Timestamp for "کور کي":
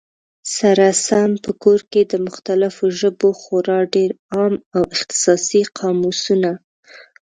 1.63-2.01